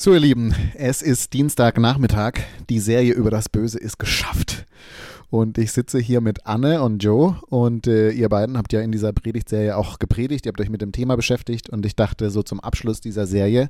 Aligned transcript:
So, 0.00 0.14
ihr 0.14 0.20
Lieben, 0.20 0.54
es 0.74 1.02
ist 1.02 1.32
Dienstagnachmittag. 1.32 2.34
Die 2.70 2.78
Serie 2.78 3.14
über 3.14 3.32
das 3.32 3.48
Böse 3.48 3.80
ist 3.80 3.98
geschafft. 3.98 4.64
Und 5.28 5.58
ich 5.58 5.72
sitze 5.72 5.98
hier 5.98 6.20
mit 6.20 6.46
Anne 6.46 6.82
und 6.82 7.02
Joe 7.02 7.36
und 7.48 7.88
äh, 7.88 8.10
ihr 8.12 8.28
beiden 8.28 8.56
habt 8.56 8.72
ja 8.72 8.80
in 8.80 8.92
dieser 8.92 9.12
Predigtserie 9.12 9.76
auch 9.76 9.98
gepredigt, 9.98 10.46
ihr 10.46 10.50
habt 10.50 10.60
euch 10.60 10.70
mit 10.70 10.80
dem 10.80 10.92
Thema 10.92 11.16
beschäftigt 11.16 11.68
und 11.68 11.84
ich 11.84 11.96
dachte, 11.96 12.30
so 12.30 12.42
zum 12.42 12.60
Abschluss 12.60 13.00
dieser 13.00 13.26
Serie 13.26 13.68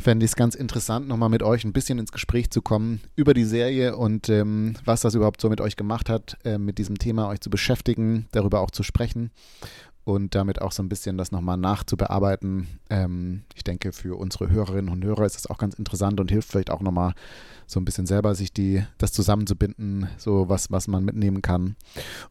fände 0.00 0.24
ich 0.24 0.30
es 0.30 0.36
ganz 0.36 0.54
interessant, 0.54 1.06
nochmal 1.06 1.28
mit 1.28 1.42
euch 1.42 1.64
ein 1.64 1.74
bisschen 1.74 1.98
ins 1.98 2.12
Gespräch 2.12 2.50
zu 2.50 2.62
kommen 2.62 3.00
über 3.14 3.34
die 3.34 3.44
Serie 3.44 3.96
und 3.96 4.30
ähm, 4.30 4.76
was 4.86 5.02
das 5.02 5.14
überhaupt 5.14 5.42
so 5.42 5.50
mit 5.50 5.60
euch 5.60 5.76
gemacht 5.76 6.08
hat, 6.08 6.38
äh, 6.44 6.56
mit 6.56 6.78
diesem 6.78 6.96
Thema 6.96 7.28
euch 7.28 7.40
zu 7.40 7.50
beschäftigen, 7.50 8.26
darüber 8.30 8.60
auch 8.60 8.70
zu 8.70 8.82
sprechen 8.82 9.32
und 10.06 10.36
damit 10.36 10.62
auch 10.62 10.70
so 10.70 10.84
ein 10.84 10.88
bisschen 10.88 11.18
das 11.18 11.32
nochmal 11.32 11.56
nachzubearbeiten. 11.56 12.68
Ähm, 12.90 13.42
ich 13.56 13.64
denke, 13.64 13.92
für 13.92 14.16
unsere 14.16 14.48
Hörerinnen 14.48 14.88
und 14.88 15.04
Hörer 15.04 15.26
ist 15.26 15.34
das 15.34 15.48
auch 15.48 15.58
ganz 15.58 15.74
interessant 15.74 16.20
und 16.20 16.30
hilft 16.30 16.48
vielleicht 16.48 16.70
auch 16.70 16.80
nochmal 16.80 17.12
so 17.66 17.80
ein 17.80 17.84
bisschen 17.84 18.06
selber, 18.06 18.36
sich 18.36 18.52
die, 18.52 18.84
das 18.98 19.10
zusammenzubinden, 19.10 20.06
so 20.16 20.48
was, 20.48 20.70
was 20.70 20.86
man 20.86 21.04
mitnehmen 21.04 21.42
kann. 21.42 21.74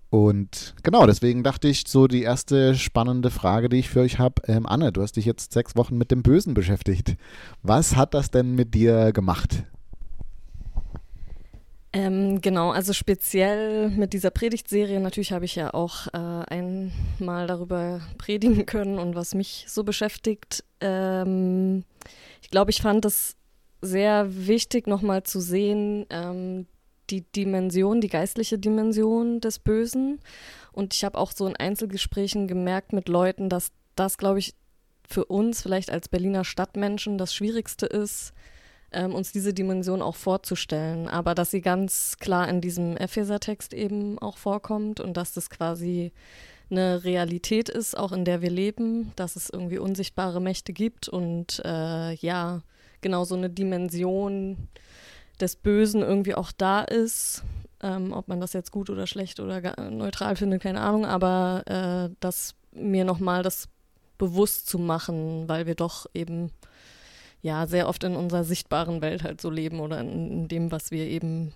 Und 0.09 0.73
genau, 0.83 1.05
deswegen 1.05 1.43
dachte 1.43 1.67
ich, 1.67 1.83
so 1.85 2.07
die 2.07 2.23
erste 2.23 2.75
spannende 2.75 3.29
Frage, 3.29 3.67
die 3.67 3.79
ich 3.79 3.89
für 3.89 3.99
euch 3.99 4.19
habe, 4.19 4.41
ähm, 4.47 4.65
Anne, 4.65 4.93
du 4.93 5.01
hast 5.01 5.17
dich 5.17 5.25
jetzt 5.25 5.51
sechs 5.51 5.75
Wochen 5.75 5.97
mit 5.97 6.11
dem 6.11 6.23
Bösen 6.23 6.53
beschäftigt. 6.53 7.17
Was 7.61 7.97
hat 7.97 8.13
das 8.13 8.31
denn 8.31 8.55
mit 8.55 8.73
dir 8.73 9.11
gemacht? 9.11 9.65
Ähm, 11.95 12.41
genau, 12.41 12.71
also 12.71 12.91
speziell 12.91 13.89
mit 13.89 14.11
dieser 14.11 14.29
Predigtserie, 14.29 14.99
natürlich 14.99 15.31
habe 15.31 15.45
ich 15.45 15.55
ja 15.55 15.73
auch 15.73 16.07
äh, 16.07 16.17
einmal 16.17 17.47
darüber 17.47 18.01
predigen 18.17 18.65
können 18.65 18.99
und 18.99 19.15
was 19.15 19.33
mich 19.33 19.63
so 19.69 19.85
beschäftigt. 19.85 20.65
Ähm, 20.81 21.85
ich 22.41 22.49
glaube, 22.49 22.71
ich 22.71 22.81
fand 22.81 23.05
es 23.05 23.37
sehr 23.81 24.27
wichtig, 24.45 24.87
nochmal 24.87 25.23
zu 25.23 25.39
sehen, 25.39 26.05
ähm, 26.09 26.67
die 27.09 27.21
Dimension, 27.21 28.01
die 28.01 28.09
geistliche 28.09 28.59
Dimension 28.59 29.39
des 29.39 29.59
Bösen. 29.59 30.19
Und 30.73 30.93
ich 30.93 31.05
habe 31.05 31.17
auch 31.17 31.31
so 31.31 31.47
in 31.47 31.55
Einzelgesprächen 31.55 32.49
gemerkt 32.49 32.91
mit 32.91 33.07
Leuten, 33.07 33.47
dass 33.47 33.71
das, 33.95 34.17
glaube 34.17 34.39
ich, 34.39 34.53
für 35.07 35.23
uns 35.23 35.61
vielleicht 35.61 35.91
als 35.91 36.09
Berliner 36.09 36.43
Stadtmenschen 36.43 37.17
das 37.17 37.33
Schwierigste 37.33 37.85
ist, 37.85 38.33
ähm, 38.91 39.13
uns 39.13 39.31
diese 39.31 39.53
Dimension 39.53 40.01
auch 40.01 40.15
vorzustellen, 40.15 41.07
aber 41.07 41.35
dass 41.35 41.51
sie 41.51 41.61
ganz 41.61 42.17
klar 42.19 42.47
in 42.47 42.61
diesem 42.61 42.97
Epheser-Text 42.97 43.73
eben 43.73 44.19
auch 44.19 44.37
vorkommt 44.37 44.99
und 44.99 45.17
dass 45.17 45.33
das 45.33 45.49
quasi 45.49 46.11
eine 46.69 47.03
Realität 47.03 47.69
ist, 47.69 47.97
auch 47.97 48.11
in 48.11 48.25
der 48.25 48.41
wir 48.41 48.49
leben, 48.49 49.11
dass 49.15 49.35
es 49.35 49.49
irgendwie 49.49 49.77
unsichtbare 49.77 50.41
Mächte 50.41 50.73
gibt 50.73 51.07
und 51.07 51.61
äh, 51.63 52.13
ja, 52.15 52.61
genau 53.01 53.23
so 53.23 53.35
eine 53.35 53.49
Dimension 53.49 54.67
des 55.39 55.55
Bösen 55.55 56.01
irgendwie 56.01 56.35
auch 56.35 56.51
da 56.51 56.81
ist. 56.81 57.43
Ähm, 57.83 58.13
ob 58.13 58.27
man 58.29 58.39
das 58.39 58.53
jetzt 58.53 58.71
gut 58.71 58.89
oder 58.89 59.05
schlecht 59.05 59.39
oder 59.39 59.75
neutral 59.91 60.37
findet, 60.37 60.63
keine 60.63 60.81
Ahnung, 60.81 61.05
aber 61.05 61.63
äh, 61.67 62.15
das 62.19 62.55
mir 62.71 63.05
nochmal 63.05 63.43
das 63.43 63.67
bewusst 64.17 64.67
zu 64.67 64.79
machen, 64.79 65.47
weil 65.47 65.65
wir 65.65 65.75
doch 65.75 66.05
eben 66.13 66.51
ja 67.45 67.67
sehr 67.67 67.87
oft 67.87 68.03
in 68.03 68.15
unserer 68.15 68.43
sichtbaren 68.43 69.01
Welt 69.01 69.23
halt 69.23 69.39
so 69.39 69.51
leben 69.51 69.79
oder 69.79 69.99
in, 69.99 70.31
in 70.31 70.47
dem, 70.47 70.71
was 70.71 70.89
wir 70.89 71.05
eben 71.05 71.53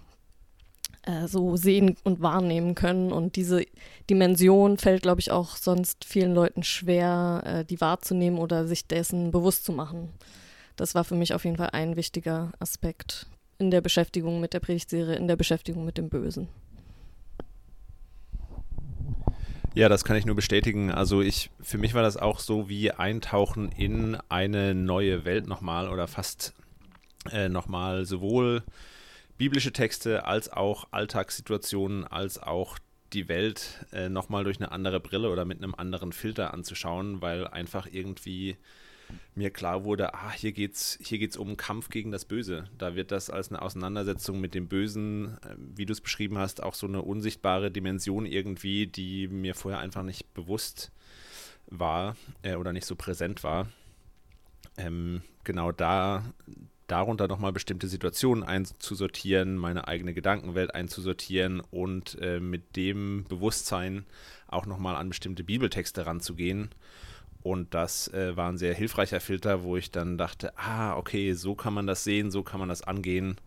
äh, 1.01 1.27
so 1.27 1.57
sehen 1.57 1.97
und 2.03 2.21
wahrnehmen 2.21 2.75
können. 2.75 3.11
Und 3.11 3.35
diese 3.35 3.65
Dimension 4.07 4.77
fällt, 4.77 5.01
glaube 5.01 5.19
ich, 5.19 5.31
auch 5.31 5.55
sonst 5.55 6.05
vielen 6.05 6.35
Leuten 6.35 6.61
schwer, 6.61 7.41
äh, 7.43 7.65
die 7.65 7.81
wahrzunehmen 7.81 8.37
oder 8.37 8.67
sich 8.67 8.85
dessen 8.85 9.31
bewusst 9.31 9.65
zu 9.65 9.71
machen. 9.71 10.09
Das 10.75 10.93
war 10.93 11.03
für 11.03 11.15
mich 11.15 11.33
auf 11.33 11.43
jeden 11.43 11.57
Fall 11.57 11.71
ein 11.73 11.95
wichtiger 11.95 12.51
Aspekt 12.59 13.25
in 13.57 13.71
der 13.71 13.81
Beschäftigung 13.81 14.39
mit 14.39 14.53
der 14.53 14.59
Predigtserie, 14.59 15.15
in 15.15 15.27
der 15.27 15.37
Beschäftigung 15.37 15.85
mit 15.85 15.97
dem 15.97 16.09
Bösen. 16.09 16.49
Ja, 19.75 19.87
das 19.87 20.03
kann 20.03 20.17
ich 20.17 20.25
nur 20.25 20.35
bestätigen. 20.35 20.91
Also 20.91 21.21
ich, 21.21 21.52
für 21.61 21.77
mich 21.77 21.93
war 21.93 22.02
das 22.02 22.17
auch 22.17 22.39
so 22.39 22.69
wie 22.69 22.91
Eintauchen 22.91 23.71
in 23.71 24.17
eine 24.27 24.73
neue 24.73 25.25
Welt 25.25 25.47
nochmal 25.47 25.89
oder 25.89 26.07
fast 26.07 26.53
äh, 27.31 27.49
nochmal 27.49 28.05
sowohl 28.05 28.63
biblische 29.37 29.71
Texte 29.71 30.25
als 30.25 30.52
auch 30.52 30.87
Alltagssituationen 30.91 32.05
als 32.05 32.41
auch 32.41 32.79
die 33.13 33.27
Welt 33.27 33.85
äh, 33.91 34.09
nochmal 34.09 34.43
durch 34.43 34.58
eine 34.59 34.71
andere 34.71 34.99
Brille 34.99 35.29
oder 35.29 35.45
mit 35.45 35.63
einem 35.63 35.75
anderen 35.75 36.13
Filter 36.13 36.53
anzuschauen, 36.53 37.21
weil 37.21 37.47
einfach 37.47 37.87
irgendwie 37.89 38.58
mir 39.36 39.49
klar 39.49 39.83
wurde, 39.83 40.14
ah, 40.14 40.31
hier 40.31 40.52
geht's, 40.52 40.97
hier 41.02 41.20
geht's 41.20 41.37
um 41.37 41.47
einen 41.47 41.58
Kampf 41.58 41.89
gegen 41.89 42.11
das 42.11 42.25
Böse. 42.25 42.65
Da 42.77 42.95
wird 42.95 43.11
das 43.11 43.30
als 43.30 43.49
eine 43.49 43.61
Auseinandersetzung 43.61 44.39
mit 44.39 44.53
dem 44.53 44.67
Bösen, 44.67 45.37
äh, 45.43 45.55
wie 45.58 45.86
du 45.86 45.93
es 45.93 46.02
beschrieben 46.02 46.37
hast, 46.37 46.61
auch 46.64 46.73
so 46.73 46.87
eine 46.87 47.02
unsichtbare 47.02 47.71
Dimension 47.71 48.25
irgendwie, 48.25 48.87
die 48.87 49.27
mir 49.27 49.55
vorher 49.55 49.80
einfach 49.80 50.03
nicht 50.03 50.33
bewusst 50.33 50.92
war 51.67 52.15
äh, 52.42 52.55
oder 52.55 52.73
nicht 52.73 52.86
so 52.86 52.95
präsent 52.95 53.43
war. 53.43 53.67
Ähm, 54.77 55.21
genau 55.43 55.71
da 55.71 56.23
darunter 56.87 57.27
nochmal 57.27 57.53
bestimmte 57.53 57.87
Situationen 57.87 58.43
einzusortieren, 58.43 59.58
meine 59.58 59.87
eigene 59.87 60.14
Gedankenwelt 60.14 60.73
einzusortieren 60.73 61.61
und 61.71 62.17
äh, 62.20 62.39
mit 62.39 62.76
dem 62.76 63.26
Bewusstsein 63.30 64.05
auch 64.47 64.65
nochmal 64.65 64.95
an 64.95 65.09
bestimmte 65.09 65.43
Bibeltexte 65.43 66.05
ranzugehen 66.05 66.70
und 67.42 67.73
das 67.73 68.10
äh, 68.10 68.36
war 68.36 68.50
ein 68.50 68.58
sehr 68.58 68.73
hilfreicher 68.73 69.20
Filter, 69.20 69.64
wo 69.64 69.77
ich 69.77 69.92
dann 69.92 70.17
dachte, 70.17 70.58
ah, 70.58 70.98
okay, 70.98 71.33
so 71.33 71.55
kann 71.55 71.73
man 71.73 71.88
das 71.88 72.04
sehen, 72.04 72.32
so 72.32 72.44
kann 72.44 72.60
man 72.60 72.70
das 72.70 72.82
angehen. 72.82 73.38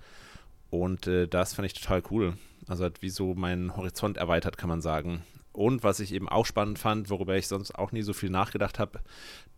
Und 0.70 1.06
äh, 1.06 1.28
das 1.28 1.54
fand 1.54 1.66
ich 1.66 1.74
total 1.74 2.02
cool. 2.10 2.34
Also 2.66 2.84
hat 2.84 3.02
wie 3.02 3.10
so 3.10 3.34
meinen 3.34 3.76
Horizont 3.76 4.16
erweitert, 4.16 4.56
kann 4.56 4.70
man 4.70 4.80
sagen. 4.80 5.22
Und 5.52 5.84
was 5.84 6.00
ich 6.00 6.14
eben 6.14 6.28
auch 6.28 6.46
spannend 6.46 6.78
fand, 6.78 7.10
worüber 7.10 7.36
ich 7.36 7.46
sonst 7.46 7.74
auch 7.74 7.92
nie 7.92 8.02
so 8.02 8.14
viel 8.14 8.30
nachgedacht 8.30 8.78
habe, 8.78 9.00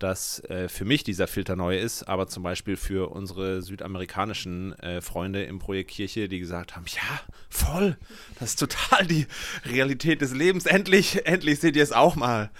dass 0.00 0.41
äh, 0.44 0.69
für 0.69 0.84
mich 0.84 1.05
dieser 1.05 1.28
Filter 1.28 1.55
neu 1.55 1.78
ist, 1.78 2.03
aber 2.05 2.27
zum 2.27 2.43
Beispiel 2.43 2.77
für 2.77 3.12
unsere 3.12 3.62
südamerikanischen 3.62 4.77
äh, 4.81 5.00
Freunde 5.00 5.44
im 5.44 5.60
Projekt 5.60 5.93
Kirche, 5.93 6.28
die 6.28 6.41
gesagt 6.41 6.75
haben, 6.75 6.87
ja, 6.88 7.21
voll, 7.49 7.97
das 8.41 8.50
ist 8.50 8.59
total 8.59 9.06
die 9.06 9.27
Realität 9.65 10.21
des 10.21 10.34
Lebens, 10.34 10.66
endlich, 10.66 11.27
endlich 11.27 11.60
seht 11.60 11.77
ihr 11.77 11.84
es 11.84 11.93
auch 11.93 12.16
mal. 12.16 12.50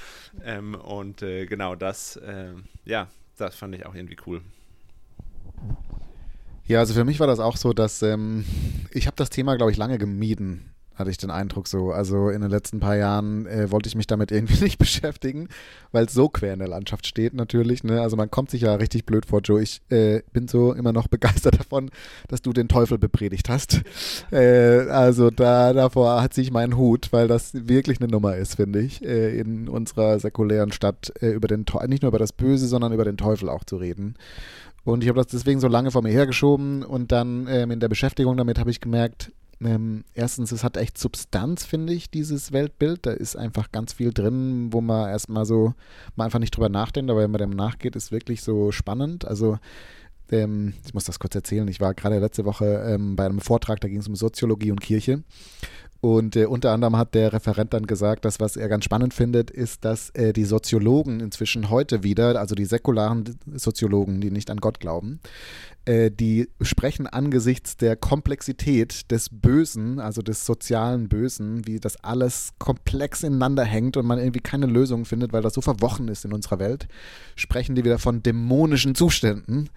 Ähm, 0.45 0.77
und 0.77 1.23
äh, 1.23 1.47
genau 1.47 1.75
das, 1.75 2.21
ähm, 2.25 2.65
ja, 2.85 3.09
das 3.37 3.57
fand 3.57 3.75
ich 3.75 3.85
auch 3.85 3.97
irgendwie 3.97 4.17
cool. 4.27 4.43
Ja, 6.67 6.79
also 6.79 6.95
für 6.95 7.05
mich 7.05 7.19
war 7.19 7.27
das 7.27 7.41
auch 7.41 7.57
so, 7.57 7.73
dass 7.73 8.01
ähm, 8.03 8.45
ich 8.93 9.07
habe 9.07 9.17
das 9.17 9.29
Thema, 9.29 9.57
glaube 9.57 9.73
ich, 9.73 9.77
lange 9.77 9.99
gemieden 9.99 10.74
hatte 10.95 11.11
ich 11.11 11.17
den 11.17 11.31
Eindruck 11.31 11.69
so. 11.69 11.91
Also 11.91 12.29
in 12.31 12.41
den 12.41 12.51
letzten 12.51 12.81
paar 12.81 12.97
Jahren 12.97 13.47
äh, 13.47 13.71
wollte 13.71 13.89
ich 13.89 13.97
mich 13.97 14.07
damit 14.07 14.31
irgendwie 14.31 14.61
nicht 14.65 14.79
beschäftigen, 14.79 15.49
weil 15.93 16.07
es 16.07 16.15
so 16.15 16.29
quer 16.29 16.53
in 16.53 16.61
der 16.61 16.69
Landschaft 16.69 17.07
steht 17.07 17.35
natürlich. 17.35 17.85
Ne? 17.85 18.01
Also 18.01 18.17
man 18.17 18.31
kommt 18.31 18.51
sich 18.51 18.63
ja 18.63 18.75
richtig 18.75 19.07
blöd 19.07 19.27
vor, 19.27 19.41
Joe. 19.41 19.63
Ich 19.63 19.83
äh, 19.91 20.23
bin 20.33 20.49
so 20.49 20.73
immer 20.73 20.93
noch 20.93 21.09
begeistert 21.15 21.59
davon, 21.59 21.91
dass 22.29 22.43
du 22.43 22.53
den 22.53 22.69
Teufel 22.69 22.99
bepredigt 22.99 23.49
hast. 23.49 23.83
Äh, 24.31 24.89
also 24.89 25.31
da 25.31 25.73
davor 25.73 26.23
hat 26.23 26.35
sich 26.35 26.51
mein 26.51 26.77
Hut, 26.77 27.09
weil 27.13 27.29
das 27.29 27.53
wirklich 27.69 28.01
eine 28.01 28.11
Nummer 28.11 28.37
ist, 28.37 28.57
finde 28.57 28.81
ich, 28.81 29.05
äh, 29.05 29.39
in 29.39 29.69
unserer 29.69 30.19
säkulären 30.19 30.73
Stadt 30.73 31.13
äh, 31.21 31.31
über 31.31 31.47
den 31.47 31.67
Teufel, 31.67 31.89
nicht 31.89 32.03
nur 32.03 32.09
über 32.09 32.19
das 32.19 32.33
Böse, 32.33 32.67
sondern 32.67 32.93
über 32.93 33.05
den 33.05 33.17
Teufel 33.17 33.49
auch 33.49 33.65
zu 33.65 33.77
reden. 33.77 34.17
Und 34.85 35.03
ich 35.03 35.09
habe 35.09 35.19
das 35.19 35.29
deswegen 35.29 35.61
so 35.61 35.69
lange 35.69 35.91
vor 35.91 36.03
mir 36.03 36.11
hergeschoben 36.11 36.83
und 36.83 37.11
dann 37.11 37.47
ähm, 37.49 37.71
in 37.71 37.81
der 37.81 37.89
Beschäftigung 37.89 38.37
damit 38.37 38.59
habe 38.59 38.71
ich 38.71 38.81
gemerkt, 38.81 39.33
ähm, 39.65 40.05
erstens, 40.15 40.53
es 40.53 40.65
hat 40.65 40.77
echt 40.77 40.99
Substanz, 40.99 41.65
finde 41.65 41.93
ich, 41.93 42.11
dieses 42.11 42.53
Weltbild. 42.53 43.07
Da 43.07 43.13
ist 43.13 43.37
einfach 43.37 43.73
ganz 43.73 43.93
viel 43.93 44.13
drin, 44.13 44.73
wo 44.73 44.81
man 44.81 45.09
erstmal 45.09 45.47
so, 45.47 45.75
man 46.17 46.27
einfach 46.27 46.39
nicht 46.39 46.57
drüber 46.57 46.69
nachdenkt, 46.69 47.11
aber 47.11 47.21
wenn 47.21 47.31
man 47.31 47.41
dem 47.41 47.51
nachgeht, 47.51 47.97
ist 47.97 48.13
wirklich 48.13 48.43
so 48.43 48.73
spannend. 48.73 49.25
Also, 49.25 49.59
ähm, 50.31 50.75
ich 50.87 50.95
muss 50.95 51.05
das 51.05 51.19
kurz 51.19 51.35
erzählen. 51.35 51.69
Ich 51.69 51.81
war 51.81 51.95
gerade 51.95 52.19
letzte 52.19 52.45
Woche 52.45 52.85
ähm, 52.87 53.17
bei 53.17 53.25
einem 53.27 53.41
Vortrag, 53.41 53.81
da 53.81 53.89
ging 53.89 53.99
es 53.99 54.09
um 54.09 54.17
Soziologie 54.17 54.71
und 54.71 54.81
Kirche. 54.81 55.23
Und 56.05 56.37
äh, 56.37 56.45
unter 56.45 56.73
anderem 56.73 56.99
hat 56.99 57.15
der 57.15 57.33
Referent 57.33 57.73
dann 57.73 57.87
gesagt, 57.87 58.27
dass 58.27 58.39
was 58.39 58.59
er 58.59 58.69
ganz 58.69 58.85
spannend 58.85 59.15
findet, 59.15 59.51
ist, 59.51 59.87
dass 59.87 60.11
äh, 60.11 60.35
die 60.35 60.45
Soziologen 60.45 61.21
inzwischen 61.21 61.71
heute 61.71 62.03
wieder, 62.03 62.39
also 62.39 62.55
die 62.55 62.67
säkularen 62.67 63.39
Soziologen, 63.55 64.21
die 64.21 64.31
nicht 64.31 64.51
an 64.51 64.59
Gott 64.59 64.81
glauben, 64.81 65.21
äh, 65.87 66.11
die 66.11 66.51
sprechen 66.61 67.07
angesichts 67.07 67.79
der 67.79 67.97
Komplexität 67.97 69.11
des 69.11 69.31
Bösen, 69.33 69.99
also 69.99 70.21
des 70.21 70.45
sozialen 70.45 71.09
Bösen, 71.09 71.67
wie 71.67 71.81
das 71.81 71.97
alles 72.05 72.51
komplex 72.59 73.23
ineinander 73.23 73.65
hängt 73.65 73.97
und 73.97 74.05
man 74.05 74.19
irgendwie 74.19 74.41
keine 74.41 74.67
Lösung 74.67 75.07
findet, 75.07 75.33
weil 75.33 75.41
das 75.41 75.55
so 75.55 75.63
verwochen 75.63 76.09
ist 76.09 76.27
in 76.27 76.35
unserer 76.35 76.59
Welt, 76.59 76.87
sprechen 77.35 77.77
die 77.77 77.85
wieder 77.85 77.99
von 77.99 78.23
dämonischen 78.23 78.95
Zuständen 78.95 79.71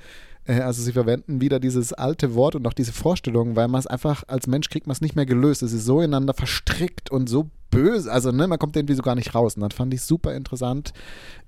also 0.47 0.81
sie 0.81 0.93
verwenden 0.93 1.41
wieder 1.41 1.59
dieses 1.59 1.93
alte 1.93 2.33
Wort 2.33 2.55
und 2.55 2.65
auch 2.67 2.73
diese 2.73 2.93
Vorstellung, 2.93 3.55
weil 3.55 3.67
man 3.67 3.79
es 3.79 3.87
einfach 3.87 4.23
als 4.27 4.47
Mensch 4.47 4.69
kriegt 4.69 4.87
man 4.87 4.93
es 4.93 5.01
nicht 5.01 5.15
mehr 5.15 5.25
gelöst. 5.25 5.61
Es 5.61 5.73
ist 5.73 5.85
so 5.85 5.99
ineinander 5.99 6.33
verstrickt 6.33 7.11
und 7.11 7.27
so 7.27 7.49
böse. 7.69 8.11
Also 8.11 8.31
ne, 8.31 8.47
man 8.47 8.59
kommt 8.59 8.75
irgendwie 8.75 8.93
so 8.93 9.01
gar 9.01 9.15
nicht 9.15 9.35
raus. 9.35 9.55
Und 9.55 9.61
das 9.61 9.73
fand 9.73 9.93
ich 9.93 10.01
super 10.01 10.33
interessant. 10.33 10.93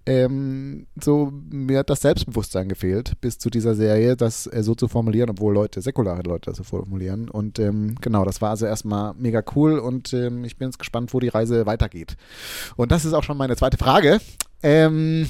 Ähm, 0.05 0.87
so 1.01 1.31
mir 1.49 1.79
hat 1.79 1.89
das 1.89 2.01
Selbstbewusstsein 2.01 2.67
gefehlt 2.67 3.13
bis 3.21 3.37
zu 3.37 3.49
dieser 3.49 3.75
Serie, 3.75 4.15
das 4.15 4.47
äh, 4.47 4.63
so 4.63 4.75
zu 4.75 4.87
formulieren, 4.87 5.29
obwohl 5.29 5.53
Leute, 5.53 5.81
säkulare 5.81 6.23
Leute 6.23 6.49
das 6.49 6.57
so 6.57 6.63
formulieren. 6.63 7.29
Und 7.29 7.59
ähm, 7.59 7.95
genau, 8.01 8.25
das 8.25 8.41
war 8.41 8.49
also 8.49 8.65
erstmal 8.65 9.13
mega 9.15 9.43
cool 9.55 9.79
und 9.79 10.13
ähm, 10.13 10.43
ich 10.43 10.57
bin 10.57 10.67
jetzt 10.67 10.79
gespannt, 10.79 11.13
wo 11.13 11.19
die 11.19 11.27
Reise 11.27 11.65
weitergeht. 11.65 12.17
Und 12.75 12.91
das 12.91 13.05
ist 13.05 13.13
auch 13.13 13.23
schon 13.23 13.37
meine 13.37 13.55
zweite 13.55 13.77
Frage. 13.77 14.19
Ähm, 14.63 15.27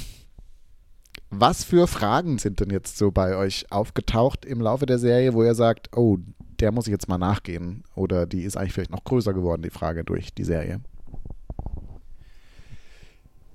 was 1.29 1.63
für 1.63 1.87
Fragen 1.87 2.39
sind 2.39 2.59
denn 2.59 2.71
jetzt 2.71 2.97
so 2.97 3.11
bei 3.11 3.35
euch 3.35 3.71
aufgetaucht 3.71 4.45
im 4.45 4.61
Laufe 4.61 4.85
der 4.85 4.97
Serie, 4.97 5.33
wo 5.33 5.43
ihr 5.43 5.55
sagt, 5.55 5.95
oh, 5.95 6.17
der 6.59 6.71
muss 6.71 6.87
ich 6.87 6.91
jetzt 6.91 7.07
mal 7.07 7.17
nachgehen? 7.17 7.83
Oder 7.95 8.25
die 8.25 8.43
ist 8.43 8.57
eigentlich 8.57 8.73
vielleicht 8.73 8.91
noch 8.91 9.03
größer 9.03 9.33
geworden, 9.33 9.61
die 9.61 9.69
Frage 9.69 10.03
durch 10.03 10.33
die 10.33 10.43
Serie? 10.43 10.81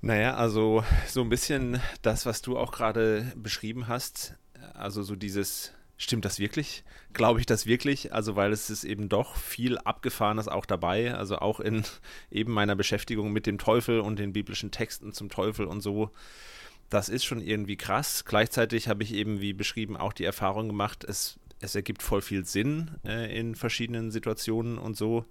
Naja, 0.00 0.34
also 0.34 0.84
so 1.08 1.22
ein 1.22 1.30
bisschen 1.30 1.80
das, 2.02 2.26
was 2.26 2.42
du 2.42 2.58
auch 2.58 2.72
gerade 2.72 3.32
beschrieben 3.36 3.88
hast. 3.88 4.34
Also 4.74 5.02
so 5.02 5.16
dieses, 5.16 5.72
stimmt 5.96 6.24
das 6.24 6.38
wirklich? 6.38 6.84
Glaube 7.12 7.40
ich 7.40 7.46
das 7.46 7.66
wirklich? 7.66 8.12
Also 8.12 8.36
weil 8.36 8.52
es 8.52 8.70
ist 8.70 8.84
eben 8.84 9.08
doch 9.08 9.36
viel 9.36 9.78
Abgefahrenes 9.78 10.46
auch 10.46 10.66
dabei. 10.66 11.14
Also 11.14 11.38
auch 11.38 11.58
in 11.58 11.84
eben 12.30 12.52
meiner 12.52 12.76
Beschäftigung 12.76 13.32
mit 13.32 13.46
dem 13.46 13.58
Teufel 13.58 14.00
und 14.00 14.18
den 14.18 14.32
biblischen 14.32 14.70
Texten 14.70 15.12
zum 15.12 15.28
Teufel 15.28 15.66
und 15.66 15.80
so 15.80 16.10
das 16.90 17.08
ist 17.08 17.24
schon 17.24 17.40
irgendwie 17.40 17.76
krass. 17.76 18.24
Gleichzeitig 18.24 18.88
habe 18.88 19.02
ich 19.02 19.14
eben, 19.14 19.40
wie 19.40 19.52
beschrieben, 19.52 19.96
auch 19.96 20.12
die 20.12 20.24
Erfahrung 20.24 20.68
gemacht, 20.68 21.04
es, 21.04 21.38
es 21.60 21.74
ergibt 21.74 22.02
voll 22.02 22.22
viel 22.22 22.44
Sinn 22.44 22.92
äh, 23.06 23.38
in 23.38 23.54
verschiedenen 23.54 24.10
Situationen 24.10 24.78
und 24.78 24.96
so. 24.96 25.24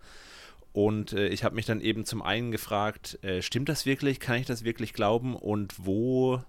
Und 0.74 1.14
äh, 1.14 1.28
ich 1.28 1.44
habe 1.44 1.56
mich 1.56 1.68
dann 1.68 1.82
eben 1.82 2.04
zum 2.04 2.22
einen 2.22 2.52
gefragt, 2.52 3.20
äh, 3.24 3.42
stimmt 3.42 3.70
das 3.70 3.86
wirklich? 3.86 4.20
Kann 4.20 4.38
ich 4.38 4.48
das 4.48 4.64
wirklich 4.64 4.94
glauben? 4.94 5.36
Und 5.36 5.76
wo, 5.78 6.42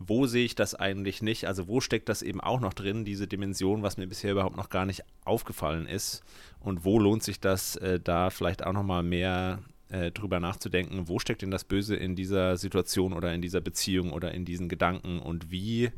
wo 0.00 0.26
sehe 0.26 0.44
ich 0.44 0.56
das 0.56 0.74
eigentlich 0.74 1.22
nicht? 1.22 1.46
Also 1.46 1.68
wo 1.68 1.80
steckt 1.80 2.08
das 2.08 2.22
eben 2.22 2.40
auch 2.40 2.58
noch 2.58 2.74
drin, 2.74 3.04
diese 3.04 3.28
Dimension, 3.28 3.82
was 3.82 3.96
mir 3.96 4.08
bisher 4.08 4.32
überhaupt 4.32 4.56
noch 4.56 4.70
gar 4.70 4.86
nicht 4.86 5.04
aufgefallen 5.24 5.86
ist? 5.86 6.22
Und 6.58 6.84
wo 6.84 6.98
lohnt 6.98 7.22
sich 7.22 7.38
das, 7.38 7.76
äh, 7.76 8.00
da 8.00 8.30
vielleicht 8.30 8.66
auch 8.66 8.72
nochmal 8.72 9.04
mehr 9.04 9.60
äh, 9.90 10.10
drüber 10.10 10.40
nachzudenken, 10.40 11.08
wo 11.08 11.18
steckt 11.18 11.42
denn 11.42 11.50
das 11.50 11.64
Böse 11.64 11.96
in 11.96 12.16
dieser 12.16 12.56
Situation 12.56 13.12
oder 13.12 13.32
in 13.34 13.42
dieser 13.42 13.60
Beziehung 13.60 14.12
oder 14.12 14.32
in 14.32 14.44
diesen 14.44 14.68
Gedanken 14.68 15.18
und 15.18 15.50
wie 15.50 15.90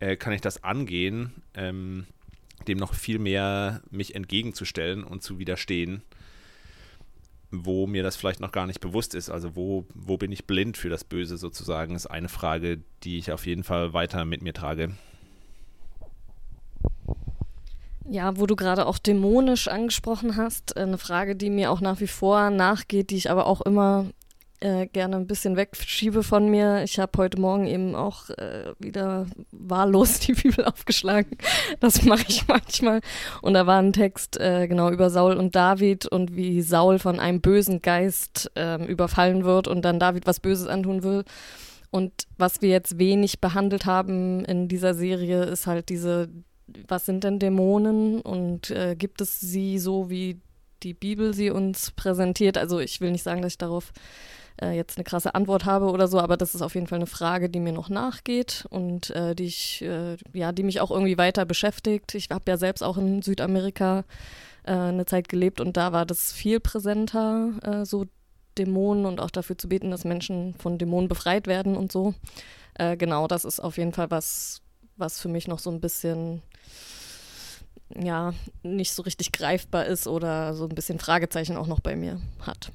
äh, 0.00 0.16
kann 0.16 0.32
ich 0.32 0.40
das 0.40 0.64
angehen, 0.64 1.32
ähm, 1.54 2.06
dem 2.66 2.78
noch 2.78 2.94
viel 2.94 3.18
mehr 3.18 3.82
mich 3.90 4.14
entgegenzustellen 4.14 5.04
und 5.04 5.22
zu 5.22 5.38
widerstehen, 5.38 6.02
wo 7.50 7.86
mir 7.86 8.02
das 8.02 8.16
vielleicht 8.16 8.40
noch 8.40 8.52
gar 8.52 8.66
nicht 8.66 8.80
bewusst 8.80 9.14
ist. 9.14 9.30
Also 9.30 9.56
wo, 9.56 9.86
wo 9.94 10.16
bin 10.16 10.32
ich 10.32 10.46
blind 10.46 10.76
für 10.76 10.88
das 10.88 11.04
Böse 11.04 11.38
sozusagen, 11.38 11.94
ist 11.94 12.06
eine 12.06 12.28
Frage, 12.28 12.80
die 13.04 13.18
ich 13.18 13.32
auf 13.32 13.46
jeden 13.46 13.64
Fall 13.64 13.92
weiter 13.92 14.24
mit 14.24 14.42
mir 14.42 14.52
trage. 14.52 14.94
Ja, 18.10 18.38
wo 18.38 18.46
du 18.46 18.56
gerade 18.56 18.86
auch 18.86 18.98
dämonisch 18.98 19.68
angesprochen 19.68 20.36
hast, 20.36 20.76
äh, 20.76 20.80
eine 20.80 20.96
Frage, 20.96 21.36
die 21.36 21.50
mir 21.50 21.70
auch 21.70 21.82
nach 21.82 22.00
wie 22.00 22.06
vor 22.06 22.48
nachgeht, 22.48 23.10
die 23.10 23.16
ich 23.16 23.30
aber 23.30 23.46
auch 23.46 23.60
immer 23.60 24.06
äh, 24.60 24.86
gerne 24.86 25.16
ein 25.16 25.26
bisschen 25.26 25.56
wegschiebe 25.56 26.22
von 26.22 26.48
mir. 26.48 26.82
Ich 26.84 26.98
habe 26.98 27.12
heute 27.18 27.38
Morgen 27.38 27.66
eben 27.66 27.94
auch 27.94 28.30
äh, 28.30 28.72
wieder 28.78 29.26
wahllos 29.52 30.20
die 30.26 30.32
Bibel 30.32 30.64
aufgeschlagen. 30.64 31.36
Das 31.80 32.02
mache 32.02 32.24
ich 32.28 32.48
manchmal. 32.48 33.00
Und 33.42 33.54
da 33.54 33.66
war 33.66 33.78
ein 33.78 33.92
Text 33.92 34.40
äh, 34.40 34.66
genau 34.68 34.90
über 34.90 35.10
Saul 35.10 35.36
und 35.36 35.54
David 35.54 36.06
und 36.06 36.34
wie 36.34 36.62
Saul 36.62 36.98
von 36.98 37.20
einem 37.20 37.42
bösen 37.42 37.82
Geist 37.82 38.50
ähm, 38.56 38.86
überfallen 38.86 39.44
wird 39.44 39.68
und 39.68 39.82
dann 39.82 40.00
David 40.00 40.26
was 40.26 40.40
Böses 40.40 40.66
antun 40.66 41.02
will. 41.02 41.24
Und 41.90 42.12
was 42.36 42.62
wir 42.62 42.70
jetzt 42.70 42.98
wenig 42.98 43.40
behandelt 43.40 43.86
haben 43.86 44.44
in 44.46 44.68
dieser 44.68 44.94
Serie, 44.94 45.44
ist 45.44 45.66
halt 45.66 45.88
diese 45.88 46.28
was 46.86 47.06
sind 47.06 47.24
denn 47.24 47.38
Dämonen 47.38 48.20
und 48.20 48.70
äh, 48.70 48.96
gibt 48.96 49.20
es 49.20 49.40
sie 49.40 49.78
so, 49.78 50.10
wie 50.10 50.40
die 50.82 50.94
Bibel 50.94 51.34
sie 51.34 51.50
uns 51.50 51.90
präsentiert? 51.92 52.58
Also 52.58 52.78
ich 52.78 53.00
will 53.00 53.10
nicht 53.10 53.22
sagen, 53.22 53.42
dass 53.42 53.52
ich 53.52 53.58
darauf 53.58 53.92
äh, 54.60 54.72
jetzt 54.72 54.98
eine 54.98 55.04
krasse 55.04 55.34
Antwort 55.34 55.64
habe 55.64 55.86
oder 55.86 56.08
so, 56.08 56.20
aber 56.20 56.36
das 56.36 56.54
ist 56.54 56.62
auf 56.62 56.74
jeden 56.74 56.86
Fall 56.86 56.98
eine 56.98 57.06
Frage, 57.06 57.48
die 57.48 57.60
mir 57.60 57.72
noch 57.72 57.88
nachgeht 57.88 58.66
und 58.70 59.10
äh, 59.10 59.34
die 59.34 59.44
ich, 59.44 59.82
äh, 59.82 60.16
ja, 60.32 60.52
die 60.52 60.62
mich 60.62 60.80
auch 60.80 60.90
irgendwie 60.90 61.18
weiter 61.18 61.44
beschäftigt. 61.44 62.14
Ich 62.14 62.28
habe 62.30 62.44
ja 62.48 62.56
selbst 62.56 62.82
auch 62.82 62.98
in 62.98 63.22
Südamerika 63.22 64.04
äh, 64.64 64.72
eine 64.72 65.06
Zeit 65.06 65.28
gelebt 65.28 65.60
und 65.60 65.76
da 65.76 65.92
war 65.92 66.06
das 66.06 66.32
viel 66.32 66.60
präsenter, 66.60 67.52
äh, 67.62 67.84
so 67.84 68.06
Dämonen 68.56 69.06
und 69.06 69.20
auch 69.20 69.30
dafür 69.30 69.56
zu 69.56 69.68
beten, 69.68 69.90
dass 69.90 70.04
Menschen 70.04 70.54
von 70.58 70.78
Dämonen 70.78 71.08
befreit 71.08 71.46
werden 71.46 71.76
und 71.76 71.92
so. 71.92 72.14
genau, 72.76 73.28
das 73.28 73.44
ist 73.44 73.60
auf 73.60 73.76
jeden 73.78 73.92
Fall 73.92 74.10
was, 74.10 74.62
was 74.98 75.20
für 75.20 75.28
mich 75.28 75.48
noch 75.48 75.58
so 75.58 75.70
ein 75.70 75.80
bisschen 75.80 76.42
ja 77.96 78.34
nicht 78.62 78.92
so 78.92 79.02
richtig 79.02 79.32
greifbar 79.32 79.86
ist 79.86 80.06
oder 80.06 80.54
so 80.54 80.64
ein 80.64 80.74
bisschen 80.74 80.98
Fragezeichen 80.98 81.56
auch 81.56 81.66
noch 81.66 81.80
bei 81.80 81.96
mir 81.96 82.20
hat. 82.40 82.70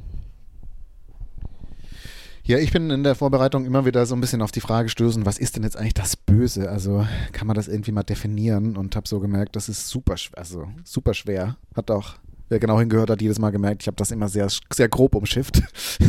Ja, 2.46 2.58
ich 2.58 2.74
bin 2.74 2.90
in 2.90 3.04
der 3.04 3.16
Vorbereitung 3.16 3.66
immer 3.66 3.86
wieder 3.86 4.06
so 4.06 4.16
ein 4.16 4.22
bisschen 4.22 4.42
auf 4.42 4.52
die 4.52 4.60
Frage 4.60 4.90
stößen, 4.90 5.26
was 5.26 5.38
ist 5.38 5.56
denn 5.56 5.64
jetzt 5.64 5.78
eigentlich 5.78 5.94
das 5.94 6.18
Böse? 6.18 6.70
Also 6.70 7.08
kann 7.32 7.48
man 7.48 7.56
das 7.56 7.70
irgendwie 7.70 7.94
mal 7.94 8.04
definieren 8.04 8.76
und 8.76 8.98
habe 8.98 9.08
so 9.08 9.22
gemerkt, 9.22 9.56
das 9.56 9.70
ist 9.70 9.88
super, 9.88 10.16
also 10.34 10.68
super 10.84 11.14
schwer. 11.14 11.56
Hat 11.74 11.90
auch 11.90 12.16
wer 12.54 12.60
genau 12.60 12.80
hingehört 12.80 13.10
hat, 13.10 13.22
jedes 13.22 13.40
Mal 13.40 13.50
gemerkt, 13.50 13.82
ich 13.82 13.88
habe 13.88 13.98
das 13.98 14.12
immer 14.12 14.30
sehr, 14.30 14.48
sehr 14.72 14.88
grob 14.88 15.16
umschifft. 15.16 15.64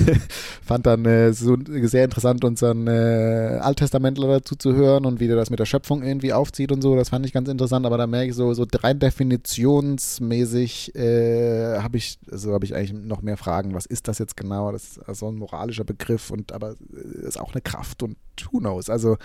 Fand 0.62 0.86
dann 0.86 1.04
äh, 1.06 1.32
so 1.32 1.56
sehr 1.66 2.04
interessant, 2.04 2.44
unseren 2.44 2.86
äh, 2.86 3.58
Alttestamentler 3.60 4.28
dazu 4.28 4.54
zu 4.54 4.74
hören 4.74 5.06
und 5.06 5.20
wie 5.20 5.26
der 5.26 5.36
das 5.36 5.50
mit 5.50 5.58
der 5.58 5.64
Schöpfung 5.64 6.02
irgendwie 6.02 6.32
aufzieht 6.32 6.70
und 6.70 6.82
so. 6.82 6.94
Das 6.94 7.08
fand 7.08 7.24
ich 7.26 7.32
ganz 7.32 7.48
interessant, 7.48 7.86
aber 7.86 7.96
da 7.96 8.06
merke 8.06 8.28
ich 8.28 8.36
so, 8.36 8.52
so 8.52 8.66
rein 8.74 8.98
definitionsmäßig 8.98 10.94
äh, 10.94 11.78
habe 11.78 11.96
ich, 11.96 12.18
also 12.30 12.52
habe 12.52 12.66
ich 12.66 12.74
eigentlich 12.74 12.92
noch 12.92 13.22
mehr 13.22 13.38
Fragen. 13.38 13.74
Was 13.74 13.86
ist 13.86 14.06
das 14.06 14.18
jetzt 14.18 14.36
genau? 14.36 14.70
Das 14.70 14.98
ist 14.98 15.18
so 15.18 15.28
ein 15.28 15.36
moralischer 15.36 15.84
Begriff 15.84 16.30
und 16.30 16.52
aber 16.52 16.76
äh, 16.94 17.26
ist 17.26 17.40
auch 17.40 17.52
eine 17.52 17.62
Kraft 17.62 18.02
und 18.02 18.16
who 18.52 18.58
knows? 18.58 18.90
Also 18.90 19.16